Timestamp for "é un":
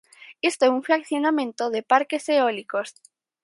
0.63-0.81